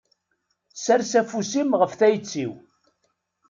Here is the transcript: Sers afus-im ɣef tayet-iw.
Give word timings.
Sers 0.83 1.11
afus-im 1.19 1.69
ɣef 1.79 1.93
tayet-iw. 1.99 2.51